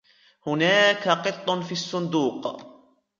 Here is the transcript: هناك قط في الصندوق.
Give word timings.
هناك 0.47 1.07
قط 1.07 1.63
في 1.63 1.71
الصندوق. 1.71 2.61